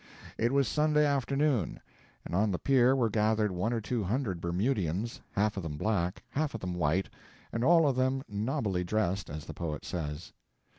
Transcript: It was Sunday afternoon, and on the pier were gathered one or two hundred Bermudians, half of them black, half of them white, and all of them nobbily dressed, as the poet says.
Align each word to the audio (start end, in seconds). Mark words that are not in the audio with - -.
It 0.35 0.51
was 0.51 0.67
Sunday 0.67 1.05
afternoon, 1.05 1.79
and 2.25 2.33
on 2.33 2.49
the 2.49 2.57
pier 2.57 2.95
were 2.95 3.07
gathered 3.07 3.51
one 3.51 3.71
or 3.71 3.79
two 3.79 4.03
hundred 4.03 4.41
Bermudians, 4.41 5.21
half 5.33 5.57
of 5.57 5.61
them 5.61 5.77
black, 5.77 6.23
half 6.31 6.55
of 6.55 6.61
them 6.61 6.73
white, 6.73 7.07
and 7.53 7.63
all 7.63 7.87
of 7.87 7.95
them 7.97 8.23
nobbily 8.27 8.83
dressed, 8.83 9.29
as 9.29 9.45
the 9.45 9.53
poet 9.53 9.85
says. 9.85 10.33